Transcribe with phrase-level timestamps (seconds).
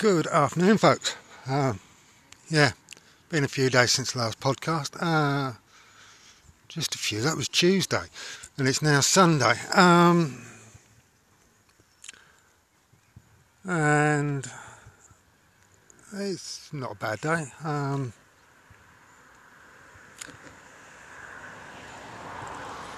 [0.00, 1.14] Good afternoon, folks.
[1.46, 1.74] Uh,
[2.48, 2.72] yeah,
[3.28, 4.96] been a few days since last podcast.
[4.98, 5.58] Uh,
[6.68, 7.20] just a few.
[7.20, 8.04] That was Tuesday,
[8.56, 9.52] and it's now Sunday.
[9.74, 10.42] Um,
[13.64, 14.50] and
[16.14, 17.52] it's not a bad day.
[17.62, 18.14] Um,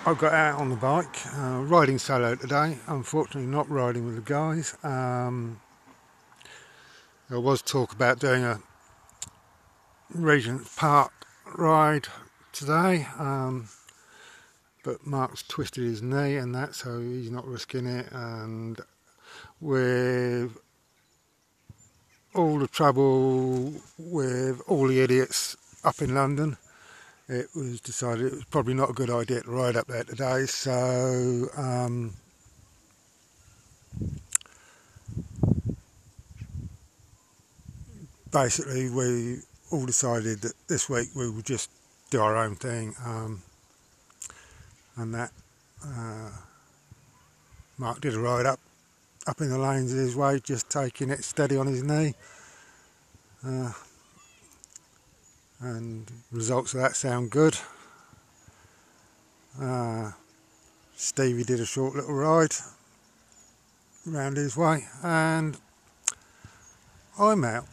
[0.06, 2.78] I got out on the bike, uh, riding solo today.
[2.86, 4.76] Unfortunately, not riding with the guys.
[4.84, 5.60] Um,
[7.32, 8.60] there was talk about doing a
[10.10, 11.12] Regent Park
[11.56, 12.06] ride
[12.52, 13.70] today, um,
[14.84, 18.12] but Mark's twisted his knee and that, so he's not risking it.
[18.12, 18.78] And
[19.62, 20.58] with
[22.34, 26.58] all the trouble with all the idiots up in London,
[27.28, 30.44] it was decided it was probably not a good idea to ride up there today.
[30.44, 32.12] So um,
[38.32, 39.38] basically, we
[39.70, 41.70] all decided that this week we would just
[42.10, 43.42] do our own thing, um,
[44.96, 45.30] and that
[45.84, 46.30] uh,
[47.78, 48.60] Mark did a ride up
[49.26, 52.14] up in the lanes of his way, just taking it steady on his knee.
[53.46, 53.72] Uh,
[55.60, 57.56] and results of that sound good.
[59.60, 60.10] Uh,
[60.96, 62.54] Stevie did a short little ride
[64.06, 65.56] round his way, and
[67.18, 67.66] I'm out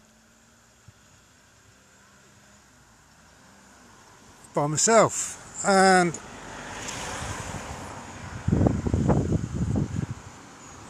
[4.59, 6.19] by myself, and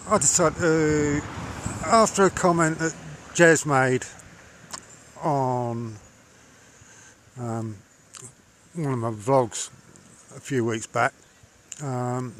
[0.09, 1.22] I decided to,
[1.86, 2.95] after a comment that
[3.36, 4.06] Jez made
[5.22, 5.98] on
[7.38, 7.78] um,
[8.73, 9.70] one of my vlogs
[10.36, 11.14] a few weeks back.
[11.83, 12.33] Um,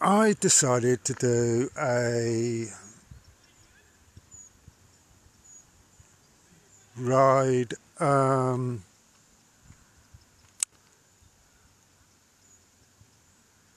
[0.00, 2.66] I decided to do a
[7.00, 8.82] ride um,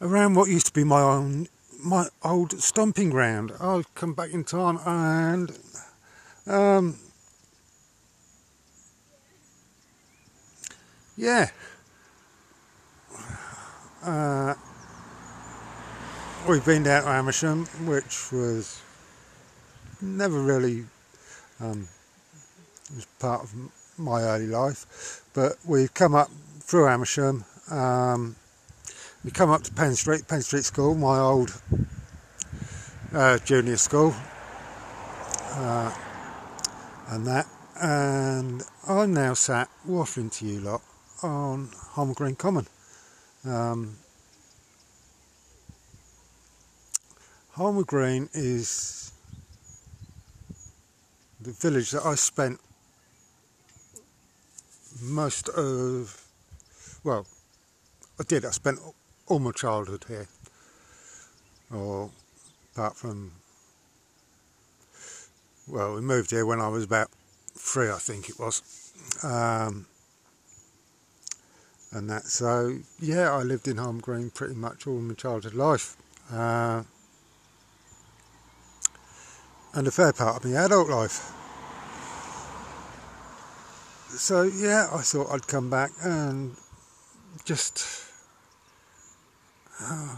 [0.01, 1.47] around what used to be my own
[1.83, 3.51] my old stomping ground.
[3.59, 5.51] I've come back in time and
[6.47, 6.97] um,
[11.17, 11.49] yeah.
[14.03, 14.53] Uh,
[16.47, 18.81] we've been down to Amersham, which was
[20.01, 20.85] never really
[21.59, 21.87] um,
[22.95, 23.53] was part of
[23.97, 27.45] my early life, but we've come up through Amersham.
[27.69, 28.35] Um,
[29.23, 31.61] we come up to Penn Street, Penn Street School, my old
[33.13, 34.13] uh, junior school,
[35.51, 35.93] uh,
[37.09, 37.47] and that.
[37.81, 40.81] And I'm now sat waffling to you lot
[41.21, 42.67] on Holmer Green Common.
[43.45, 43.97] Um,
[47.85, 49.11] Green is
[51.41, 52.59] the village that I spent
[55.03, 56.27] most of,
[57.03, 57.25] well,
[58.19, 58.79] I did, I spent
[59.27, 60.27] all my childhood here,
[61.73, 62.09] or
[62.73, 63.33] apart from,
[65.67, 67.09] well, we moved here when I was about
[67.55, 68.61] three, I think it was.
[69.23, 69.85] Um,
[71.91, 75.95] and that, so yeah, I lived in Holmer Green pretty much all my childhood life.
[76.31, 76.83] Uh,
[79.73, 81.42] and a fair part of my adult life.
[84.15, 86.55] So yeah, I thought I'd come back and
[87.45, 88.05] just
[89.81, 90.17] uh,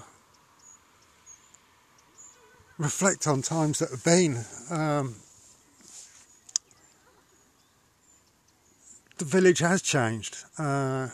[2.78, 4.44] reflect on times that have been.
[4.70, 5.16] Um,
[9.18, 11.08] the village has changed, uh,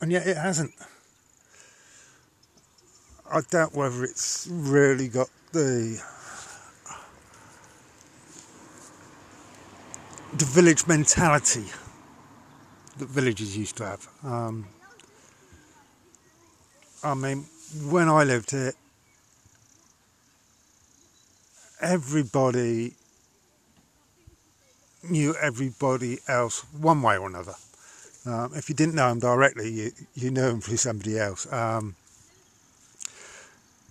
[0.00, 0.72] and yet it hasn't.
[3.30, 6.02] I doubt whether it's really got the
[10.36, 11.64] the village mentality
[12.98, 14.08] that villages used to have.
[14.24, 14.66] Um,
[17.04, 17.46] I mean,
[17.88, 18.72] when I lived here,
[21.80, 22.94] everybody
[25.08, 27.54] knew everybody else one way or another.
[28.26, 31.50] Um, if you didn't know them directly, you, you knew them through somebody else.
[31.52, 31.94] Um,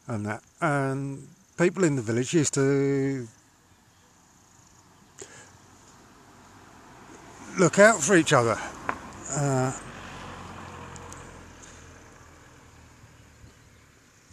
[0.08, 0.44] and that.
[0.60, 3.28] And people in the village used to
[7.58, 8.58] look out for each other.
[9.32, 9.72] Uh,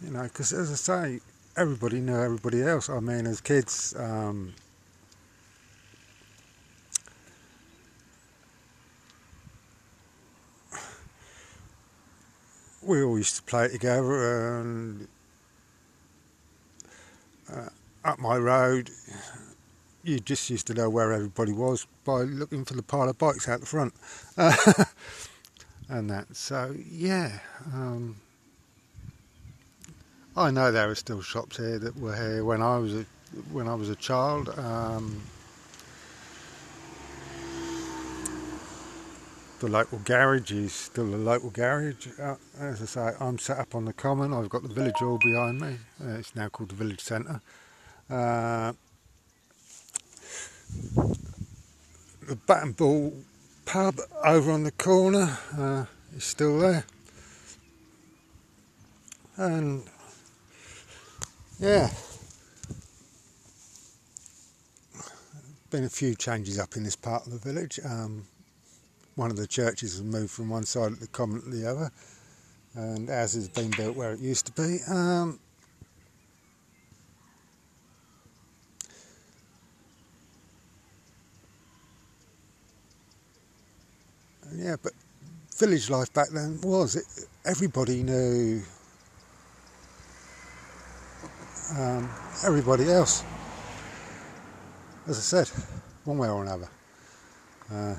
[0.03, 1.19] you know, because as I say,
[1.55, 2.89] everybody knew everybody else.
[2.89, 4.53] I mean, as kids, um,
[12.81, 15.07] we all used to play together, and
[17.51, 17.69] uh,
[18.03, 18.89] up my road,
[20.03, 23.47] you just used to know where everybody was by looking for the pile of bikes
[23.47, 23.93] out the front.
[25.89, 26.35] and that.
[26.35, 27.39] So, yeah.
[27.73, 28.15] Um,
[30.35, 33.05] I know there are still shops here that were here when I was a,
[33.51, 34.49] when I was a child.
[34.57, 35.21] Um,
[39.59, 42.07] the local garage is still a local garage.
[42.19, 44.33] Uh, as I say, I'm set up on the common.
[44.33, 45.77] I've got the village all behind me.
[46.03, 47.41] Uh, it's now called the village centre.
[48.09, 48.73] Uh,
[52.31, 53.13] the Bat and Ball
[53.65, 55.83] pub over on the corner uh,
[56.15, 56.85] is still there.
[59.35, 59.83] And
[61.59, 61.89] yeah,
[65.71, 67.81] been a few changes up in this part of the village.
[67.83, 68.25] Um,
[69.15, 71.91] one of the churches has moved from one side of the common to the other,
[72.75, 74.77] and ours has been built where it used to be.
[74.87, 75.37] Um,
[84.55, 84.93] yeah, but
[85.57, 87.05] village life back then was it,
[87.45, 88.61] everybody knew
[91.77, 92.09] um,
[92.45, 93.23] everybody else.
[95.07, 95.47] As I said,
[96.05, 96.69] one way or another.
[97.71, 97.95] Uh,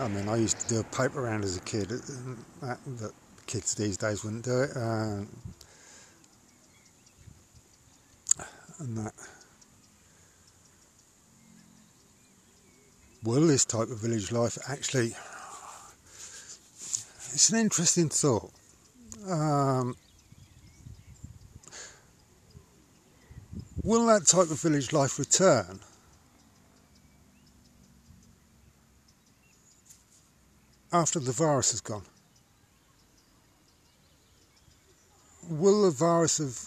[0.00, 1.88] I mean, I used to do a pipe around as a kid.
[1.88, 3.12] That, that
[3.46, 4.70] kids these days wouldn't do it.
[4.76, 5.24] Uh,
[8.80, 9.12] and that.
[13.24, 15.14] Will this type of village life actually?
[17.32, 18.52] It's an interesting thought.
[19.28, 19.96] Um,
[23.82, 25.80] will that type of village life return?
[30.94, 32.04] after the virus has gone?
[35.50, 36.58] Will the virus have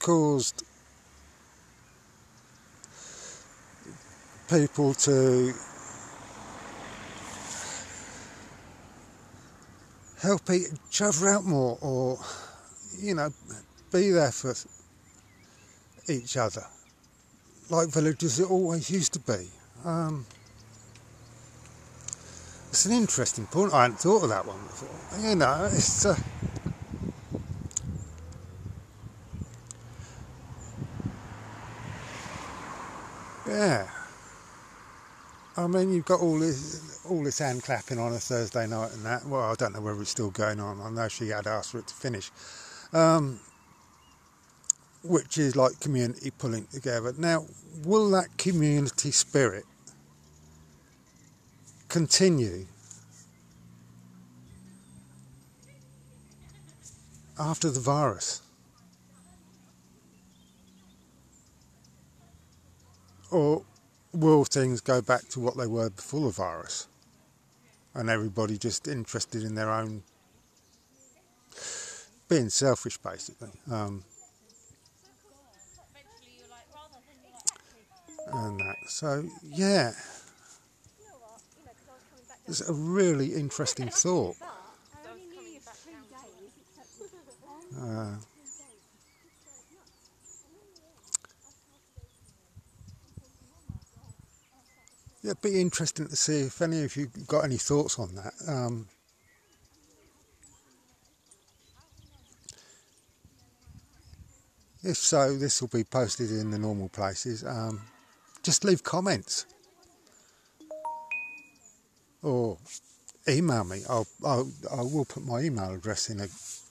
[0.00, 0.64] caused
[4.52, 5.54] people to
[10.20, 12.18] help each other out more or,
[13.00, 13.30] you know,
[13.90, 14.54] be there for
[16.12, 16.64] each other
[17.70, 19.48] like villages it always used to be?
[19.86, 20.26] Um,
[22.68, 23.72] it's an interesting point.
[23.72, 25.28] I hadn't thought of that one before.
[25.28, 26.04] You know, it's.
[26.04, 26.16] Uh,
[33.48, 33.88] yeah.
[35.54, 39.04] I mean, you've got all this, all this hand clapping on a Thursday night and
[39.04, 39.26] that.
[39.26, 40.80] Well, I don't know whether it's still going on.
[40.80, 42.30] I know she had asked for it to finish,
[42.94, 43.38] um,
[45.04, 47.12] which is like community pulling together.
[47.18, 47.44] Now,
[47.84, 49.64] will that community spirit
[51.88, 52.64] continue
[57.38, 58.40] after the virus?
[63.30, 63.64] Or
[64.12, 66.88] will things go back to what they were before the virus?
[67.94, 70.02] And everybody just interested in their own,
[72.28, 73.50] being selfish basically.
[73.70, 74.04] Um,
[78.32, 78.76] and that.
[78.88, 79.92] So, yeah.
[82.48, 84.36] It's a really interesting thought.
[95.42, 98.32] Be interesting to see if any of you got any thoughts on that.
[98.46, 98.86] Um,
[104.82, 107.44] if so, this will be posted in the normal places.
[107.44, 107.82] Um,
[108.42, 109.46] just leave comments
[112.22, 112.56] or
[113.28, 113.82] email me.
[113.88, 116.28] I'll, I'll I will put my email address in a,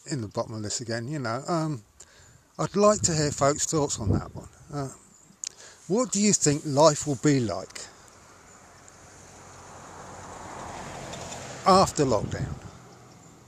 [0.09, 1.07] in the bottom of this again.
[1.07, 1.83] You know, um,
[2.57, 4.49] I'd like to hear folks' thoughts on that one.
[4.73, 4.89] Uh,
[5.87, 7.81] what do you think life will be like
[11.65, 12.53] after lockdown?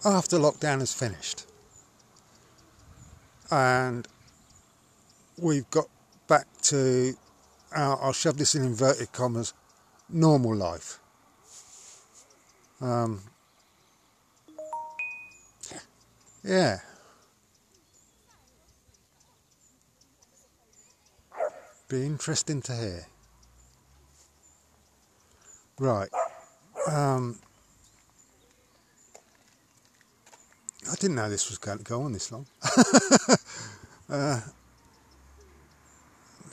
[0.06, 1.46] After lockdown is finished,
[3.50, 4.08] and
[5.38, 5.88] we've got
[6.28, 7.14] back to,
[7.72, 9.54] our, I'll shove this in inverted commas,
[10.10, 11.00] normal life
[12.84, 13.22] um,
[16.44, 16.80] yeah.
[21.88, 23.06] Be interesting to hear.
[25.80, 26.10] Right.
[26.92, 27.40] Um,
[30.94, 32.46] I didn't know this was going to go on this long.
[34.10, 34.42] uh,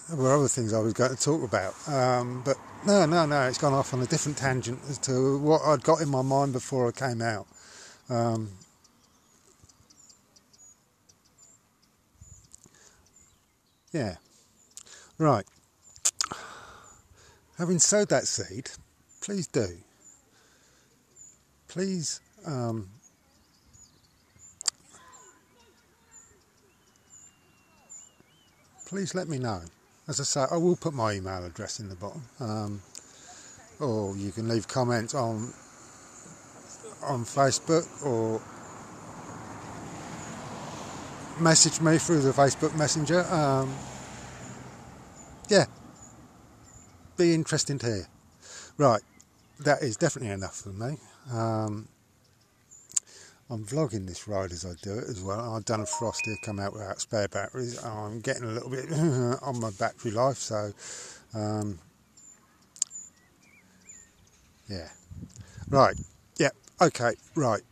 [0.09, 2.57] there were other things I was going to talk about, um, but
[2.87, 6.01] no, no, no, it's gone off on a different tangent as to what I'd got
[6.01, 7.47] in my mind before I came out.
[8.09, 8.53] Um,
[13.93, 14.17] yeah,
[15.19, 15.45] right.
[17.59, 18.71] Having sowed that seed,
[19.21, 19.69] please do.
[21.69, 22.89] Please um,
[28.91, 29.63] please let me know.
[30.09, 32.83] As I say, I will put my email address in the bottom, um,
[33.79, 35.55] or you can leave comments on
[37.01, 38.43] on Facebook or
[41.41, 43.25] message me through the Facebook Messenger.
[43.33, 43.73] Um,
[45.49, 45.67] yeah,
[47.17, 48.09] be interesting to hear.
[48.77, 49.03] Right,
[49.61, 50.97] that is definitely enough for me.
[51.33, 51.87] Um,
[53.51, 55.55] I'm vlogging this ride as I do it as well.
[55.55, 57.83] I've done a frosty, come out without spare batteries.
[57.85, 58.91] I'm getting a little bit
[59.43, 60.73] on my battery life, so
[61.35, 61.81] um,
[64.69, 64.89] yeah.
[65.69, 65.97] Right,
[66.39, 67.63] yeah, okay, right.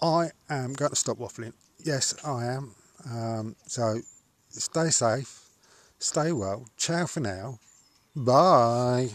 [0.00, 1.52] I am going to stop waffling.
[1.84, 2.74] Yes, I am.
[3.10, 4.00] Um, so
[4.48, 5.50] stay safe,
[5.98, 6.66] stay well.
[6.78, 7.58] Ciao for now.
[8.16, 9.10] Bye.